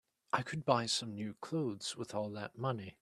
I 0.33 0.41
could 0.41 0.65
buy 0.65 0.87
some 0.87 1.13
new 1.13 1.35
clothes 1.41 1.95
with 1.95 2.15
all 2.15 2.31
that 2.31 2.57
money. 2.57 2.97